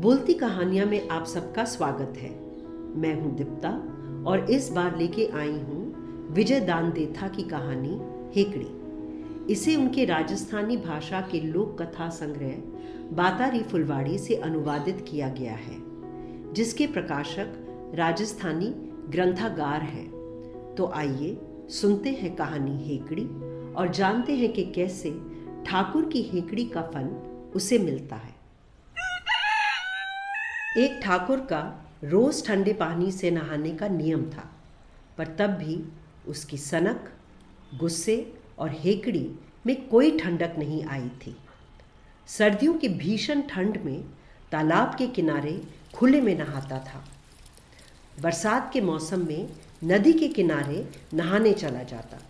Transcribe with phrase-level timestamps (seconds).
[0.00, 2.28] बोलती कहानियाँ में आप सबका स्वागत है।
[3.00, 3.70] मैं हूँ दीप्ता
[4.26, 7.98] और इस बार लेके आई हूँ विजय दान देथा की कहानी,
[8.34, 12.56] हेकड़ी। इसे उनके राजस्थानी भाषा के लोक कथा संग्रह,
[13.14, 15.76] बातारी फुलवाड़ी से अनुवादित किया गया है,
[16.52, 18.72] जिसके प्रकाशक राजस्थानी
[19.10, 20.04] ग्रंथागार है।
[20.74, 21.38] तो आइए
[21.70, 23.26] सुनते हैं कहानी हेकड़ी
[23.74, 25.18] और जानते हैं कि कैसे
[25.66, 27.16] ठाकुर की हेकड़ी का फल
[27.54, 28.39] उसे मिलता है।
[30.76, 31.60] एक ठाकुर का
[32.04, 34.50] रोज ठंडे पानी से नहाने का नियम था,
[35.18, 35.82] पर तब भी
[36.28, 37.08] उसकी सनक,
[37.74, 39.30] गुस्से और हेकड़ी
[39.66, 41.36] में कोई ठंडक नहीं आई थी।
[42.26, 44.04] सर्दियों की भीषण ठंड में
[44.52, 45.60] तालाब के किनारे
[45.94, 47.04] खुले में नहाता था।
[48.22, 49.48] बरसात के मौसम में
[49.84, 52.20] नदी के किनारे नहाने चला जाता।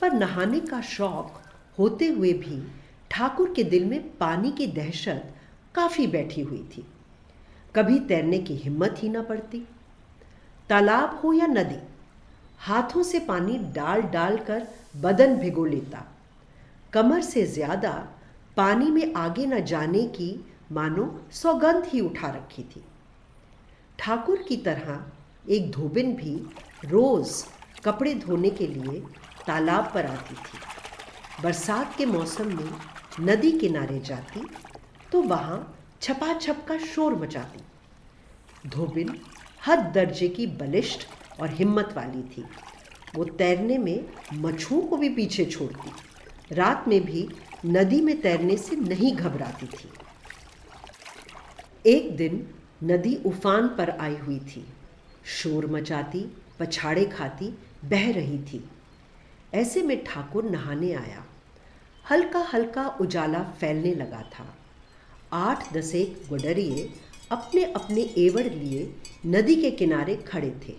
[0.00, 1.40] पर नहाने का शौक
[1.78, 2.62] होते हुए भी
[3.10, 5.34] ठाकुर के दिल में पानी की दहशत
[5.74, 6.86] काफ़ी बैठी हुई थी।
[7.78, 9.58] कभी तैरने की हिम्मत ही ना पड़ती।
[10.68, 11.78] तालाब हो या नदी,
[12.58, 16.04] हाथों से पानी डाल डाल कर बदन भिगो लेता।
[16.92, 17.92] कमर से ज़्यादा
[18.56, 20.28] पानी में आगे न जाने की,
[20.72, 22.82] मानो सौगंध ही उठा रखी थी।
[23.98, 26.34] ठाकुर की तरह एक धोबिन भी
[26.86, 27.44] रोज
[27.84, 29.00] कपड़े धोने के लिए
[29.46, 30.58] तालाब पर आती थी।
[31.42, 32.70] बरसात के मौसम में
[33.22, 34.48] नदी किनारे जाती
[35.12, 35.66] तो वहाँ
[36.02, 37.60] छपाछप का शोर मचाती।
[38.66, 39.14] धोबिन
[39.66, 41.06] हद दर्जे की बलिष्ठ
[41.40, 42.44] और हिम्मत वाली थी।
[43.14, 45.90] वो तैरने में मछुओं को भी पीछे छोड़ती,
[46.54, 47.28] रात में भी
[47.66, 49.88] नदी में तैरने से नहीं घबराती थी।
[51.86, 52.46] एक दिन
[52.84, 54.64] नदी उफान पर आई हुई थी।
[55.26, 56.20] शोर मचाती,
[56.60, 57.48] पछाड़े खाती,
[57.84, 58.64] बह रही थी।
[59.54, 61.24] ऐसे में ठाकुर नहाने आया।
[62.10, 64.46] हल्का हल्का उजाला फैलने लगा था।
[65.32, 66.88] आठ दसेक गुडरिए
[67.30, 68.90] अपने अपने एवड़ लिए
[69.26, 70.74] नदी के किनारे खड़े थे।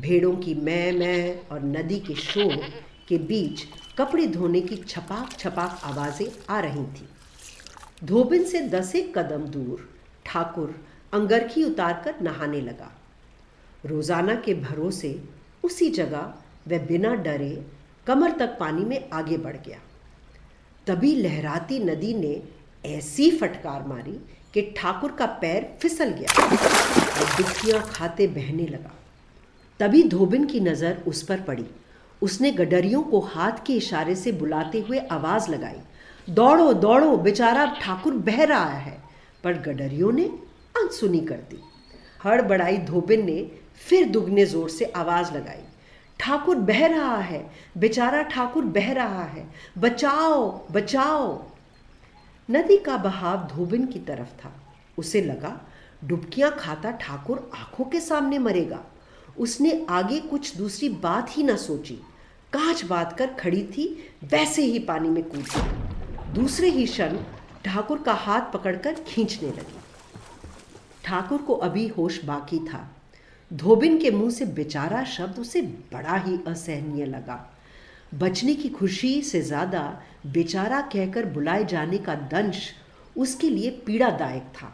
[0.00, 2.56] भेड़ों की मैं मैं और नदी के शोर
[3.08, 3.64] के बीच
[3.98, 9.88] कपड़े धोने की छपाक छपाक आवाज़ें आ रही थीं। धोबिन से दसेक कदम दूर
[10.26, 10.74] ठाकुर
[11.12, 12.90] अंगरखी उतारकर नहाने लगा।
[13.86, 15.12] रोज़ाना के भरोसे
[15.64, 16.32] उसी जगह
[16.68, 17.54] वह बिना डरे
[18.06, 19.78] कमर तक पानी में आगे बढ़ गया।
[20.86, 22.40] तभी लहराती नदी ने
[22.86, 24.18] ऐसी फटकार मारी
[24.54, 28.94] कि ठाकुर का पैर फिसल गया और दुखियाँ खाते बहने लगा।
[29.80, 31.66] तभी धोबिन की नज़र उस पर पड़ी।
[32.22, 35.80] उसने गडरियों को हाथ के इशारे से बुलाते हुए आवाज़ लगाई,
[36.28, 38.96] दौड़ो दौड़ो, बेचारा ठाकुर बह रहा है।
[39.44, 40.24] पर गडरियों ने
[40.74, 41.62] अनसुनी कर दी।
[42.20, 45.62] हड़बड़ाई धोबिन ने फिर दुगने ज़ोर से आवाज़ लगाई,
[46.20, 47.44] ठाकुर बह रहा है,
[47.78, 49.46] बेचारा ठाकुर बह रहा है।
[49.78, 51.47] बचाओ बचाओ।
[52.50, 54.52] नदी का बहाव धोबिन की तरफ़ था।
[54.98, 55.60] उसे लगा,
[56.04, 58.84] डुबकियाँ खाता ठाकुर आँखों के सामने मरेगा।
[59.38, 61.94] उसने आगे कुछ दूसरी बात ही ना सोची।
[62.52, 67.16] कांच बात कर खड़ी थी, वैसे ही पानी में कूद गई दूसरे ही क्षण
[67.64, 69.80] ठाकुर का हाथ पकड़कर खींचने लगी।
[71.04, 72.96] ठाकुर को अभी होश बाकी था।
[73.52, 77.57] धोबिन के मुँह से बेचारा शब्द उसे बड़ा ही असहनीय लगा।
[78.14, 79.80] बचने की खुशी से ज़्यादा
[80.26, 82.70] बेचारा कहकर बुलाए जाने का दंश
[83.16, 84.72] उसके लिए पीड़ादायक था।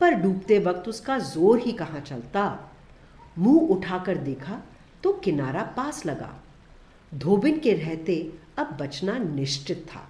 [0.00, 2.72] पर डूबते वक्त उसका ज़ोर ही कहाँ चलता?
[3.38, 4.60] मुँह उठाकर देखा
[5.02, 6.34] तो किनारा पास लगा।
[7.12, 8.16] धोबिन के रहते
[8.58, 10.08] अब बचना निश्चित था।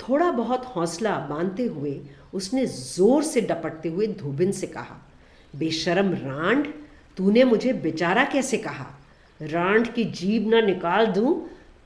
[0.00, 2.00] थोड़ा बहुत हौसला बांधते हुए
[2.34, 4.96] उसने ज़ोर से डपटते हुए धोबिन से कहा,
[5.54, 6.66] बेशरम रांड,
[7.16, 8.86] तूने मुझे बेचारा कैसे कहा?
[9.42, 11.34] रांड की जीभ ना निकाल दूँ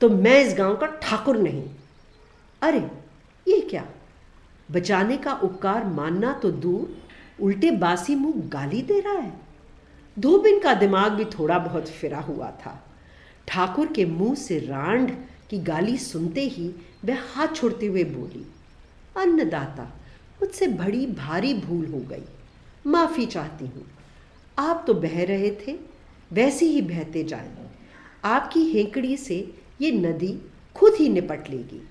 [0.01, 1.63] तो मैं इस गाँव का ठाकुर नहीं।
[2.61, 2.79] अरे,
[3.45, 3.85] ये क्या?
[4.71, 6.95] बचाने का उपकार मानना तो दूर,
[7.39, 9.33] उल्टे बासी मुँह गाली दे रहा है।
[10.17, 12.81] धोबिन का दिमाग भी थोड़ा बहुत फिरा हुआ था।
[13.47, 15.11] ठाकुर के मुँह से रांड
[15.49, 16.69] की गाली सुनते ही
[17.05, 18.45] वह हाथ छोड़ते हुए बोली,
[19.15, 19.83] अन्नदाता,
[20.41, 22.23] मुझसे बड़ी भारी भूल हो गई।
[22.85, 23.85] माफ़ी चाहती हूँ।
[24.59, 25.77] आप तो बह रहे थे
[26.33, 27.51] वैसे ही बहते जाए
[28.25, 30.37] आपकी हेकड़ी से ये नदी
[30.75, 31.81] खुद ही निपट लेगी।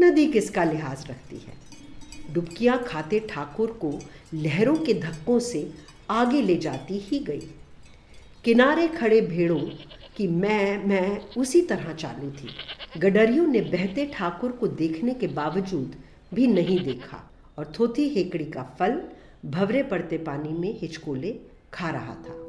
[0.00, 1.52] नदी किसका लिहाज रखती है?
[2.32, 3.92] डुबकियाँ खाते ठाकुर को
[4.34, 5.72] लहरों के धक्कों से
[6.10, 7.48] आगे ले जाती ही गई।
[8.44, 9.60] किनारे खड़े भेड़ों
[10.16, 12.48] की मैं मैं उसी तरह चालू थी।
[13.00, 15.94] गडरियों ने बहते ठाकुर को देखने के बावजूद
[16.34, 19.02] भी नहीं देखा और थोथी हेकड़ी का फल
[19.44, 21.40] भवरे पड़ते पानी में हिचकोले
[21.72, 22.43] खा रहा था।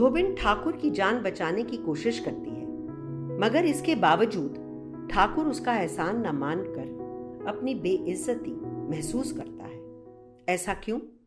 [0.00, 2.66] धोबिन ठाकुर की जान बचाने की कोशिश करती है।
[3.38, 4.54] मगर इसके बावजूद,
[5.10, 6.82] ठाकुर उसका एहसान न मानकर
[7.48, 8.52] अपनी बेइज्जती
[8.90, 9.80] महसूस करता है।
[10.48, 11.19] ऐसा क्यों?